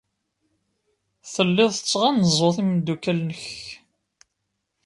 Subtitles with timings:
[1.33, 3.45] Tellid tettɣanzuḍ imeddukal-nnek.